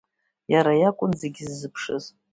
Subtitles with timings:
[0.53, 2.03] Иара иакәын зегь ззыԥшыз.